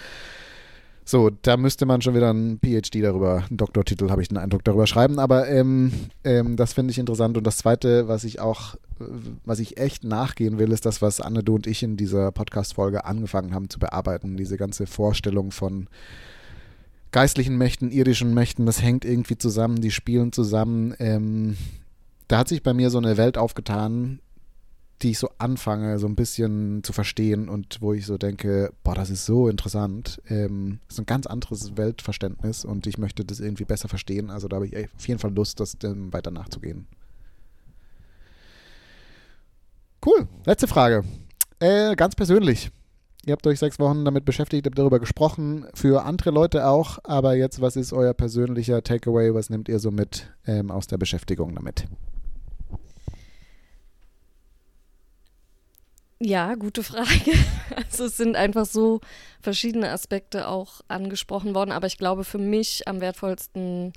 so, 1.10 1.32
da 1.32 1.58
müsste 1.58 1.88
man 1.88 2.04
schon 2.04 2.14
wieder 2.14 2.30
einen 2.30 2.60
PhD 2.60 3.04
darüber, 3.04 3.44
einen 3.50 3.58
Doktortitel, 3.58 4.12
habe 4.12 4.22
ich 4.22 4.28
den 4.28 4.38
Eindruck, 4.38 4.64
darüber 4.64 4.86
schreiben. 4.86 5.18
Aber 5.18 5.50
ähm, 5.50 5.92
ähm, 6.24 6.56
das 6.56 6.74
finde 6.74 6.92
ich 6.92 7.00
interessant. 7.00 7.36
Und 7.36 7.48
das 7.48 7.58
Zweite, 7.58 8.08
was 8.08 8.24
ich 8.24 8.40
auch, 8.40 8.76
was 9.44 9.58
ich 9.58 9.80
echt 9.80 10.04
nachgehen 10.04 10.60
will, 10.60 10.72
ist 10.72 10.86
das, 10.86 11.02
was 11.02 11.20
Anne, 11.20 11.42
du 11.42 11.56
und 11.56 11.66
ich 11.66 11.82
in 11.82 11.98
dieser 11.98 12.32
Podcast-Folge 12.32 13.06
angefangen 13.06 13.56
haben 13.56 13.72
zu 13.72 13.80
bearbeiten. 13.80 14.38
Diese 14.38 14.56
ganze 14.56 14.86
Vorstellung 14.86 15.50
von 15.50 15.88
geistlichen 17.12 17.58
Mächten, 17.58 17.90
irdischen 17.90 18.36
Mächten, 18.36 18.68
das 18.68 18.84
hängt 18.84 19.04
irgendwie 19.04 19.40
zusammen, 19.40 19.82
die 19.82 19.90
spielen 19.90 20.32
zusammen. 20.32 20.94
Ähm, 21.00 21.58
da 22.28 22.38
hat 22.38 22.50
sich 22.50 22.62
bei 22.62 22.76
mir 22.76 22.92
so 22.92 23.00
eine 23.00 23.18
Welt 23.18 23.36
aufgetan, 23.36 24.20
die 25.02 25.12
ich 25.12 25.20
so 25.20 25.30
anfange, 25.38 25.98
so 25.98 26.08
ein 26.08 26.16
bisschen 26.16 26.84
zu 26.84 26.92
verstehen 26.92 27.48
und 27.48 27.82
wo 27.82 27.94
ich 27.94 28.06
so 28.06 28.18
denke, 28.18 28.74
boah, 28.84 28.96
das 28.96 29.10
ist 29.10 29.26
so 29.26 29.48
interessant. 29.48 30.22
Ähm, 30.28 30.80
ist 30.90 31.00
ein 31.00 31.06
ganz 31.06 31.26
anderes 31.26 31.78
Weltverständnis 31.78 32.66
und 32.66 32.86
ich 32.86 32.98
möchte 32.98 33.24
das 33.24 33.40
irgendwie 33.40 33.66
besser 33.66 33.88
verstehen. 33.88 34.30
Also 34.30 34.48
da 34.48 34.58
habe 34.58 34.68
ich 34.68 34.76
auf 34.76 35.08
jeden 35.08 35.20
Fall 35.20 35.34
Lust, 35.34 35.60
das 35.60 35.78
ähm, 35.84 36.12
weiter 36.12 36.32
nachzugehen. 36.32 36.88
Cool. 40.06 40.28
Letzte 40.46 40.68
Frage. 40.68 41.04
Äh, 41.60 41.96
ganz 41.96 42.16
persönlich. 42.16 42.72
Ihr 43.26 43.34
habt 43.34 43.46
euch 43.48 43.60
sechs 43.60 43.80
Wochen 43.80 44.06
damit 44.06 44.24
beschäftigt, 44.24 44.66
habt 44.66 44.78
darüber 44.80 45.00
gesprochen, 45.00 45.66
für 45.74 46.06
andere 46.06 46.32
Leute 46.32 46.68
auch. 46.68 47.00
Aber 47.04 47.36
jetzt, 47.36 47.60
was 47.62 47.76
ist 47.76 47.92
euer 47.92 48.14
persönlicher 48.14 48.82
Takeaway? 48.82 49.34
Was 49.34 49.50
nehmt 49.50 49.68
ihr 49.68 49.80
so 49.80 49.92
mit 49.92 50.32
ähm, 50.48 50.72
aus 50.72 50.88
der 50.88 50.98
Beschäftigung 50.98 51.54
damit? 51.54 51.86
Ja, 56.22 56.56
gute 56.56 56.84
Frage. 56.84 57.08
Also 57.76 58.06
es 58.06 58.18
sind 58.18 58.36
einfach 58.36 58.66
so 58.66 59.00
verschiedene 59.42 59.92
Aspekte 59.92 60.48
auch 60.48 60.82
angesprochen 60.88 61.54
worden, 61.54 61.72
aber 61.72 61.86
ich 61.88 61.98
glaube 61.98 62.24
für 62.24 62.40
mich 62.40 62.88
am 62.88 63.00
wertvollsten 63.00 63.94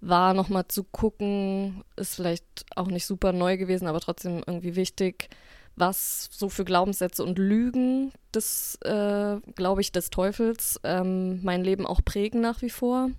war 0.00 0.34
nochmal 0.34 0.68
zu 0.68 0.84
gucken, 0.84 1.82
ist 1.96 2.16
vielleicht 2.16 2.44
auch 2.76 2.88
nicht 2.88 3.06
super 3.06 3.32
neu 3.32 3.56
gewesen, 3.56 3.86
aber 3.88 4.00
trotzdem 4.00 4.42
irgendwie 4.46 4.76
wichtig, 4.76 5.30
was 5.74 6.28
so 6.32 6.48
für 6.50 6.64
Glaubenssätze 6.64 7.24
und 7.24 7.38
Lügen 7.38 8.12
des, 8.34 8.76
äh, 8.82 9.36
glaube 9.54 9.80
ich, 9.80 9.90
des 9.90 10.10
Teufels 10.10 10.78
ähm, 10.84 11.42
mein 11.42 11.64
Leben 11.64 11.86
auch 11.86 12.04
prägen 12.04 12.40
nach 12.40 12.60
wie 12.62 12.70
vor 12.70 13.10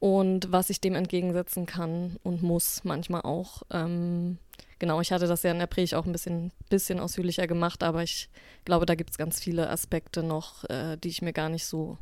und 0.00 0.50
was 0.50 0.68
ich 0.70 0.80
dem 0.80 0.96
entgegensetzen 0.96 1.66
kann 1.66 2.16
und 2.24 2.42
muss 2.42 2.82
manchmal 2.84 3.22
auch. 3.22 3.62
Ähm, 3.70 4.38
genau, 4.82 5.00
ich 5.00 5.12
hatte 5.12 5.28
das 5.28 5.44
ja 5.44 5.52
in 5.52 5.60
der 5.60 5.68
Predigt 5.68 5.94
auch 5.94 6.06
ein 6.06 6.12
bisschen, 6.12 6.50
bisschen 6.68 6.98
ausführlicher 6.98 7.46
gemacht, 7.46 7.84
aber 7.84 8.02
ich 8.02 8.28
glaube, 8.64 8.84
da 8.84 8.96
gibt 8.96 9.10
es 9.10 9.16
ganz 9.16 9.38
viele 9.38 9.70
Aspekte 9.70 10.24
noch, 10.24 10.68
äh, 10.68 10.96
die 10.96 11.08
ich 11.08 11.22
mir 11.22 11.32
gar 11.32 11.48
nicht 11.48 11.66
so 11.66 11.98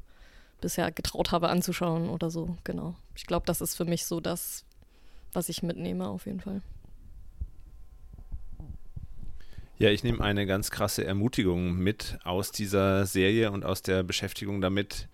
bisher 0.62 0.90
getraut 0.90 1.30
habe 1.30 1.50
anzuschauen 1.50 2.08
oder 2.08 2.30
so. 2.30 2.56
Genau. 2.64 2.94
Ich 3.14 3.26
glaube, 3.26 3.44
das 3.44 3.60
ist 3.60 3.74
für 3.74 3.84
mich 3.84 4.06
so 4.06 4.18
das, 4.18 4.64
was 5.34 5.50
ich 5.50 5.62
mitnehme 5.62 6.08
auf 6.08 6.24
jeden 6.24 6.40
Fall. 6.40 6.62
Ja, 9.76 9.90
ich 9.90 10.02
nehme 10.02 10.24
eine 10.24 10.46
ganz 10.46 10.70
krasse 10.70 11.04
Ermutigung 11.04 11.74
mit 11.74 12.18
aus 12.24 12.50
dieser 12.50 13.04
Serie 13.04 13.50
und 13.50 13.62
aus 13.62 13.82
der 13.82 14.02
Beschäftigung 14.04 14.62
damit, 14.62 15.06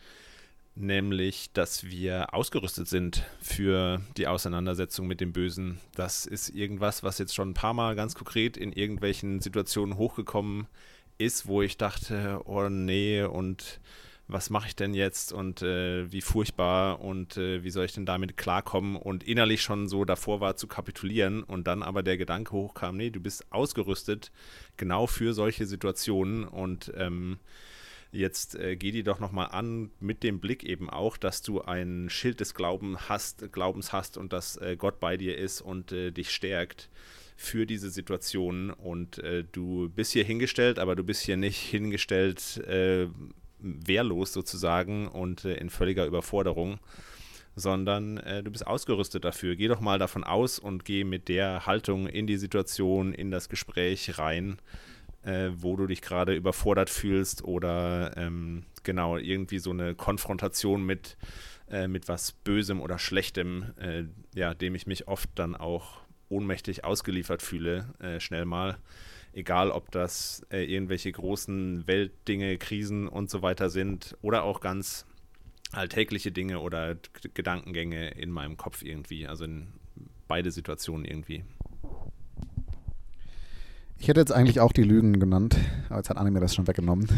nämlich, 0.77 1.51
dass 1.53 1.85
wir 1.85 2.35
ausgerüstet 2.35 2.87
sind 2.87 3.25
für 3.41 4.01
die 4.17 4.27
Auseinandersetzung 4.27 5.07
mit 5.07 5.21
dem 5.21 5.33
Bösen. 5.33 5.81
Das 5.95 6.27
ist 6.27 6.51
irgendwas, 6.51 7.03
was 7.03 7.19
jetzt 7.19 7.35
schon 7.35 7.51
ein 7.51 7.55
paar 7.55 7.75
Mal 7.75 7.97
ganz 7.97 8.15
konkret 8.15 8.57
in 8.57 8.73
irgendwelchen 8.73 9.41
Situationen 9.41 9.97
hochgekommen 9.97 10.67
ist, 11.19 11.47
wo 11.47 11.63
ich 11.63 11.79
dachte, 11.79 12.41
oh 12.45 12.69
nee, 12.69 13.23
und 13.23 13.81
was 14.29 14.51
mache 14.51 14.69
ich 14.69 14.77
denn 14.77 14.93
jetzt 14.93 15.33
und 15.33 15.63
äh, 15.63 16.11
wie 16.11 16.21
furchtbar 16.21 17.01
und 17.01 17.37
äh, 17.37 17.63
wie 17.63 17.71
soll 17.71 17.85
ich 17.85 17.93
denn 17.93 18.07
damit 18.07 18.37
klarkommen 18.37 18.97
und 18.97 19.23
innerlich 19.23 19.63
schon 19.63 19.89
so 19.89 20.05
davor 20.05 20.41
war 20.41 20.57
zu 20.57 20.67
kapitulieren 20.67 21.45
und 21.45 21.67
dann 21.69 21.83
aber 21.83 22.03
der 22.03 22.19
Gedanke 22.19 22.53
hochkam, 22.53 22.97
nee, 22.97 23.11
du 23.11 23.21
bist 23.21 23.51
ausgerüstet 23.53 24.33
genau 24.77 25.07
für 25.07 25.33
solche 25.33 25.65
Situationen 25.65 26.45
und 26.45 26.93
ähm, 26.97 27.39
jetzt 28.17 28.55
äh, 28.57 28.77
geh 28.77 28.91
die 28.91 29.03
doch 29.03 29.21
nochmal 29.21 29.49
an 29.53 29.91
mit 30.01 30.23
dem 30.23 30.41
Blick 30.41 30.65
eben 30.65 30.91
auch, 30.91 31.17
dass 31.17 31.43
du 31.43 31.63
ein 31.63 32.09
Schild 32.11 32.41
des 32.41 32.55
Glauben 32.55 32.97
hast, 33.09 33.53
Glaubens 33.53 33.93
hast 33.93 34.17
und 34.17 34.33
dass 34.33 34.57
äh, 34.57 34.77
Gott 34.77 35.01
bei 35.01 35.17
dir 35.17 35.37
ist 35.39 35.61
und 35.61 35.93
äh, 35.93 36.11
dich 36.11 36.31
stärkt 36.31 36.89
für 37.37 37.67
diese 37.67 37.91
Situation 37.91 38.71
und 38.71 39.19
äh, 39.19 39.45
du 39.53 39.91
bist 39.91 40.13
hier 40.13 40.25
hingestellt, 40.25 40.79
aber 40.79 40.97
du 40.97 41.05
bist 41.05 41.23
hier 41.23 41.37
nicht 41.37 41.59
hingestellt 41.59 42.57
äh, 42.67 43.09
wehrlos 43.59 44.33
sozusagen 44.33 45.09
und 45.09 45.45
äh, 45.45 45.55
in 45.55 45.71
völliger 45.71 46.07
Überforderung, 46.07 46.79
sondern 47.55 48.19
äh, 48.19 48.43
du 48.43 48.51
bist 48.51 48.67
ausgerüstet 48.67 49.25
dafür. 49.25 49.57
Geh 49.57 49.69
doch 49.69 49.81
mal 49.81 49.99
davon 49.99 50.25
aus 50.25 50.59
und 50.59 50.85
geh 50.85 51.05
mit 51.05 51.29
der 51.29 51.67
Haltung 51.67 52.07
in 52.07 52.27
die 52.27 52.37
Situation, 52.39 53.13
in 53.13 53.31
das 53.31 53.49
Gespräch 53.49 54.19
rein, 54.19 54.59
äh, 55.27 55.51
wo 55.55 55.77
du 55.77 55.87
dich 55.87 56.01
gerade 56.01 56.35
überfordert 56.35 56.89
fühlst 56.89 57.45
oder 57.45 58.17
ähm, 58.17 58.65
genau 58.85 59.19
irgendwie 59.19 59.59
so 59.59 59.71
eine 59.71 59.95
Konfrontation 59.95 60.87
mit, 60.87 61.19
äh, 61.69 61.89
mit 61.89 62.09
was 62.09 62.33
Bösem 62.33 62.81
oder 62.81 62.99
Schlechtem, 62.99 63.75
äh, 63.79 64.05
ja, 64.35 64.55
dem 64.55 64.75
ich 64.75 64.87
mich 64.87 65.09
oft 65.09 65.29
dann 65.35 65.55
auch 65.55 65.99
ohnmächtig 66.29 66.85
ausgeliefert 66.85 67.43
fühle, 67.43 67.95
äh, 68.01 68.21
schnell 68.21 68.47
mal 68.47 68.79
egal 69.37 69.71
ob 69.71 69.91
das 69.91 70.47
äh, 70.51 70.65
irgendwelche 70.65 71.13
großen 71.13 71.87
Weltdinge, 71.87 72.57
Krisen 72.57 73.07
und 73.07 73.29
so 73.29 73.43
weiter 73.43 73.69
sind 73.69 74.17
oder 74.23 74.45
auch 74.45 74.61
ganz 74.61 75.05
alltägliche 75.73 76.33
Dinge 76.33 76.61
oder 76.61 76.97
Gedankengänge 77.35 78.11
in 78.13 78.31
meinem 78.31 78.57
Kopf 78.57 78.83
irgendwie, 78.83 79.27
also 79.27 79.45
in 79.45 79.69
beide 80.27 80.51
Situationen 80.51 81.05
irgendwie. 81.05 81.45
Ich 83.99 84.09
hätte 84.09 84.21
jetzt 84.21 84.33
eigentlich 84.33 84.61
auch 84.61 84.73
die 84.73 84.83
Lügen 84.83 85.19
genannt, 85.19 85.57
aber 85.89 85.99
jetzt 85.99 86.11
hat 86.11 86.19
Anne 86.19 86.31
mir 86.31 86.41
das 86.41 86.55
schon 86.55 86.67
weggenommen. 86.67 87.09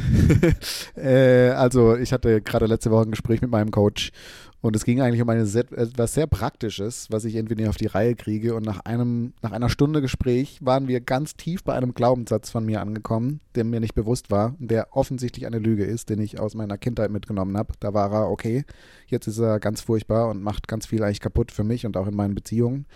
äh, 0.96 1.48
also 1.50 1.96
ich 1.96 2.12
hatte 2.12 2.40
gerade 2.40 2.66
letzte 2.66 2.90
Woche 2.90 3.02
ein 3.02 3.10
Gespräch 3.10 3.40
mit 3.40 3.50
meinem 3.50 3.72
Coach 3.72 4.12
und 4.60 4.74
es 4.74 4.84
ging 4.84 5.00
eigentlich 5.00 5.22
um 5.22 5.28
eine 5.28 5.46
sehr, 5.46 5.70
etwas 5.72 6.14
sehr 6.14 6.26
Praktisches, 6.26 7.06
was 7.10 7.24
ich 7.24 7.36
irgendwie 7.36 7.54
nicht 7.54 7.68
auf 7.68 7.76
die 7.76 7.86
Reihe 7.86 8.16
kriege. 8.16 8.54
Und 8.54 8.66
nach, 8.66 8.80
einem, 8.80 9.32
nach 9.40 9.52
einer 9.52 9.68
Stunde 9.68 10.00
Gespräch 10.00 10.58
waren 10.60 10.88
wir 10.88 11.00
ganz 11.00 11.36
tief 11.36 11.62
bei 11.62 11.74
einem 11.74 11.94
Glaubenssatz 11.94 12.50
von 12.50 12.64
mir 12.64 12.80
angekommen, 12.80 13.40
der 13.54 13.64
mir 13.64 13.78
nicht 13.78 13.94
bewusst 13.94 14.32
war, 14.32 14.56
der 14.58 14.96
offensichtlich 14.96 15.46
eine 15.46 15.60
Lüge 15.60 15.84
ist, 15.84 16.10
den 16.10 16.20
ich 16.20 16.40
aus 16.40 16.54
meiner 16.54 16.76
Kindheit 16.76 17.12
mitgenommen 17.12 17.56
habe. 17.56 17.74
Da 17.78 17.94
war 17.94 18.12
er, 18.12 18.30
okay, 18.30 18.64
jetzt 19.06 19.28
ist 19.28 19.38
er 19.38 19.60
ganz 19.60 19.80
furchtbar 19.80 20.28
und 20.28 20.42
macht 20.42 20.66
ganz 20.66 20.86
viel 20.86 21.04
eigentlich 21.04 21.20
kaputt 21.20 21.52
für 21.52 21.64
mich 21.64 21.86
und 21.86 21.96
auch 21.96 22.08
in 22.08 22.16
meinen 22.16 22.34
Beziehungen. 22.34 22.86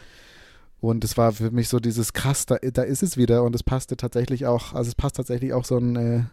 Und 0.82 1.04
es 1.04 1.16
war 1.16 1.30
für 1.30 1.52
mich 1.52 1.68
so 1.68 1.78
dieses 1.78 2.12
krass, 2.12 2.44
da, 2.44 2.56
da 2.56 2.82
ist 2.82 3.04
es 3.04 3.16
wieder 3.16 3.44
und 3.44 3.54
es 3.54 3.62
passte 3.62 3.96
tatsächlich 3.96 4.46
auch, 4.46 4.72
also 4.72 4.88
es 4.88 4.96
passt 4.96 5.14
tatsächlich 5.14 5.52
auch 5.52 5.64
so 5.64 5.78
ein, 5.78 5.94
äh, 5.94 6.24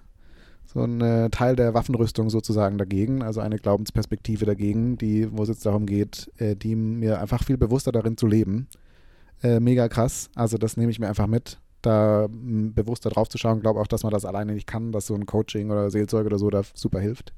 so 0.66 0.82
ein 0.82 1.02
äh, 1.02 1.30
Teil 1.30 1.56
der 1.56 1.76
Waffenrüstung 1.76 2.32
sozusagen 2.32 2.80
dagegen, 2.80 3.22
also 3.22 3.42
eine 3.42 3.58
Glaubensperspektive 3.60 4.48
dagegen, 4.48 4.98
die, 4.98 5.32
wo 5.32 5.44
es 5.44 5.50
jetzt 5.50 5.68
darum 5.68 5.86
geht, 5.86 6.32
äh, 6.38 6.56
die 6.56 6.76
mir 6.76 7.22
einfach 7.22 7.44
viel 7.44 7.58
bewusster 7.58 7.92
darin 7.92 8.18
zu 8.18 8.26
leben. 8.26 8.68
Mega 9.42 9.88
krass. 9.88 10.30
Also 10.36 10.58
das 10.58 10.76
nehme 10.76 10.92
ich 10.92 11.00
mir 11.00 11.08
einfach 11.08 11.28
mit, 11.28 11.60
da 11.82 12.28
bewusster 12.30 13.10
drauf 13.10 13.30
zu 13.30 13.38
schauen. 13.38 13.62
Glaube 13.62 13.80
auch, 13.80 13.88
dass 13.88 14.04
man 14.04 14.12
das 14.12 14.26
alleine 14.26 14.52
nicht 14.52 14.68
kann, 14.68 14.92
dass 14.92 15.08
so 15.08 15.16
ein 15.16 15.26
Coaching 15.26 15.72
oder 15.72 15.90
Seelsorge 15.90 16.28
oder 16.28 16.38
so 16.38 16.50
da 16.50 16.64
super 16.74 17.00
hilft. 17.00 17.32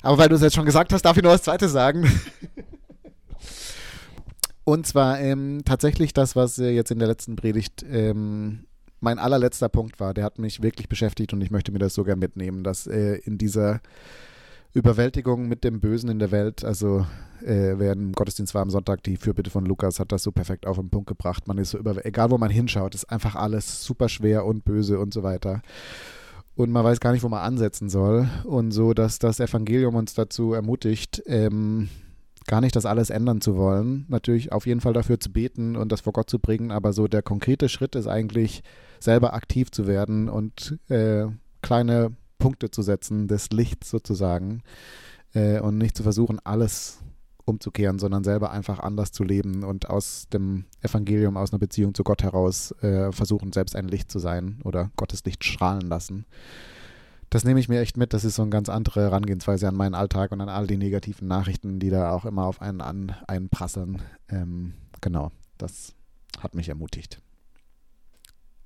Aber 0.00 0.18
weil 0.18 0.28
du 0.28 0.36
es 0.36 0.42
jetzt 0.42 0.54
schon 0.54 0.64
gesagt 0.64 0.92
hast, 0.92 1.02
darf 1.02 1.16
ich 1.16 1.24
noch 1.24 1.32
was 1.32 1.42
Zweites 1.42 1.72
sagen. 1.72 2.04
Und 4.68 4.86
zwar 4.86 5.18
ähm, 5.18 5.62
tatsächlich 5.64 6.12
das, 6.12 6.36
was 6.36 6.58
äh, 6.58 6.68
jetzt 6.68 6.90
in 6.90 6.98
der 6.98 7.08
letzten 7.08 7.36
Predigt 7.36 7.86
ähm, 7.90 8.66
mein 9.00 9.18
allerletzter 9.18 9.70
Punkt 9.70 9.98
war, 9.98 10.12
der 10.12 10.24
hat 10.24 10.38
mich 10.38 10.62
wirklich 10.62 10.90
beschäftigt 10.90 11.32
und 11.32 11.40
ich 11.40 11.50
möchte 11.50 11.72
mir 11.72 11.78
das 11.78 11.94
sogar 11.94 12.16
mitnehmen, 12.16 12.64
dass 12.64 12.86
äh, 12.86 13.14
in 13.24 13.38
dieser 13.38 13.80
Überwältigung 14.74 15.48
mit 15.48 15.64
dem 15.64 15.80
Bösen 15.80 16.10
in 16.10 16.18
der 16.18 16.32
Welt, 16.32 16.66
also 16.66 17.06
äh, 17.40 17.78
wer 17.78 17.96
Gottesdienst 17.96 18.54
war 18.54 18.60
am 18.60 18.68
Sonntag, 18.68 19.02
die 19.04 19.16
Fürbitte 19.16 19.48
von 19.48 19.64
Lukas 19.64 20.00
hat 20.00 20.12
das 20.12 20.22
so 20.22 20.32
perfekt 20.32 20.66
auf 20.66 20.76
den 20.76 20.90
Punkt 20.90 21.08
gebracht. 21.08 21.48
Man 21.48 21.56
ist 21.56 21.70
so 21.70 21.78
über, 21.78 22.04
egal 22.04 22.30
wo 22.30 22.36
man 22.36 22.50
hinschaut, 22.50 22.94
ist 22.94 23.10
einfach 23.10 23.36
alles 23.36 23.82
super 23.82 24.10
schwer 24.10 24.44
und 24.44 24.66
böse 24.66 24.98
und 24.98 25.14
so 25.14 25.22
weiter. 25.22 25.62
Und 26.56 26.70
man 26.72 26.84
weiß 26.84 27.00
gar 27.00 27.12
nicht, 27.12 27.22
wo 27.22 27.30
man 27.30 27.40
ansetzen 27.40 27.88
soll. 27.88 28.28
Und 28.44 28.72
so, 28.72 28.92
dass 28.92 29.18
das 29.18 29.40
Evangelium 29.40 29.94
uns 29.94 30.12
dazu 30.12 30.52
ermutigt, 30.52 31.22
ähm, 31.24 31.88
gar 32.48 32.60
nicht 32.60 32.74
das 32.74 32.86
alles 32.86 33.10
ändern 33.10 33.40
zu 33.40 33.56
wollen. 33.56 34.06
Natürlich 34.08 34.50
auf 34.50 34.66
jeden 34.66 34.80
Fall 34.80 34.94
dafür 34.94 35.20
zu 35.20 35.30
beten 35.30 35.76
und 35.76 35.92
das 35.92 36.00
vor 36.00 36.12
Gott 36.12 36.28
zu 36.28 36.40
bringen, 36.40 36.72
aber 36.72 36.92
so 36.92 37.06
der 37.06 37.22
konkrete 37.22 37.68
Schritt 37.68 37.94
ist 37.94 38.08
eigentlich, 38.08 38.64
selber 38.98 39.34
aktiv 39.34 39.70
zu 39.70 39.86
werden 39.86 40.28
und 40.28 40.76
äh, 40.88 41.26
kleine 41.62 42.10
Punkte 42.38 42.72
zu 42.72 42.82
setzen 42.82 43.28
des 43.28 43.50
Lichts 43.50 43.90
sozusagen 43.90 44.62
äh, 45.34 45.60
und 45.60 45.78
nicht 45.78 45.96
zu 45.96 46.02
versuchen, 46.02 46.40
alles 46.42 46.98
umzukehren, 47.44 47.98
sondern 47.98 48.24
selber 48.24 48.50
einfach 48.50 48.80
anders 48.80 49.12
zu 49.12 49.22
leben 49.22 49.62
und 49.62 49.88
aus 49.88 50.26
dem 50.32 50.64
Evangelium, 50.82 51.36
aus 51.36 51.52
einer 51.52 51.60
Beziehung 51.60 51.94
zu 51.94 52.02
Gott 52.02 52.22
heraus 52.22 52.72
äh, 52.82 53.12
versuchen, 53.12 53.52
selbst 53.52 53.76
ein 53.76 53.86
Licht 53.88 54.10
zu 54.10 54.18
sein 54.18 54.60
oder 54.64 54.90
Gottes 54.96 55.24
Licht 55.24 55.44
strahlen 55.44 55.88
lassen 55.88 56.26
das 57.30 57.44
nehme 57.44 57.60
ich 57.60 57.68
mir 57.68 57.80
echt 57.80 57.96
mit. 57.96 58.12
Das 58.12 58.24
ist 58.24 58.36
so 58.36 58.42
eine 58.42 58.50
ganz 58.50 58.68
andere 58.68 59.02
Herangehensweise 59.02 59.68
an 59.68 59.74
meinen 59.74 59.94
Alltag 59.94 60.32
und 60.32 60.40
an 60.40 60.48
all 60.48 60.66
die 60.66 60.76
negativen 60.76 61.28
Nachrichten, 61.28 61.78
die 61.78 61.90
da 61.90 62.12
auch 62.12 62.24
immer 62.24 62.44
auf 62.44 62.62
einen 62.62 62.80
an, 62.80 63.14
einprasseln. 63.26 64.02
Ähm, 64.28 64.74
genau, 65.00 65.30
das 65.58 65.94
hat 66.40 66.54
mich 66.54 66.68
ermutigt. 66.68 67.20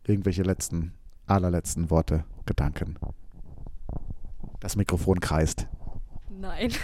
Irgendwelche 0.04 0.42
letzten, 0.42 0.95
allerletzten 1.26 1.90
Worte, 1.90 2.25
Gedanken. 2.47 2.97
Das 4.61 4.76
Mikrofon 4.76 5.21
kreist. 5.21 5.66
Nein. 6.31 6.73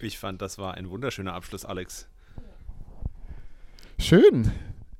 Ich 0.00 0.16
fand, 0.16 0.40
das 0.40 0.58
war 0.58 0.74
ein 0.74 0.90
wunderschöner 0.90 1.34
Abschluss, 1.34 1.64
Alex. 1.64 2.06
Schön. 3.98 4.52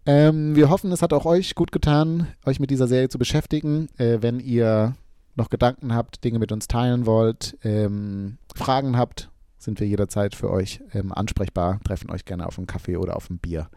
Ähm, 0.06 0.56
wir 0.56 0.70
hoffen, 0.70 0.90
es 0.90 1.02
hat 1.02 1.12
auch 1.12 1.24
euch 1.24 1.54
gut 1.54 1.70
getan, 1.70 2.26
euch 2.44 2.58
mit 2.58 2.70
dieser 2.70 2.88
Serie 2.88 3.08
zu 3.08 3.16
beschäftigen. 3.16 3.88
Äh, 3.98 4.22
wenn 4.22 4.40
ihr 4.40 4.96
noch 5.38 5.48
Gedanken 5.48 5.94
habt, 5.94 6.22
Dinge 6.24 6.38
mit 6.38 6.52
uns 6.52 6.68
teilen 6.68 7.06
wollt, 7.06 7.56
ähm, 7.62 8.38
Fragen 8.54 8.96
habt, 8.98 9.30
sind 9.56 9.80
wir 9.80 9.86
jederzeit 9.86 10.34
für 10.34 10.50
euch 10.50 10.80
ähm, 10.92 11.12
ansprechbar. 11.12 11.80
Treffen 11.84 12.10
euch 12.10 12.24
gerne 12.24 12.46
auf 12.46 12.58
einen 12.58 12.66
Kaffee 12.66 12.96
oder 12.96 13.16
auf 13.16 13.30
ein 13.30 13.38
Bier. 13.38 13.68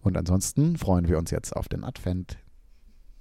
Und 0.00 0.16
ansonsten 0.16 0.76
freuen 0.76 1.08
wir 1.08 1.18
uns 1.18 1.30
jetzt 1.30 1.54
auf 1.54 1.68
den 1.68 1.84
Advent. 1.84 2.38